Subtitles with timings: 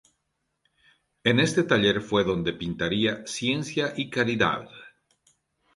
[1.23, 4.67] En este taller fue donde pintaría "Ciencia y caridad".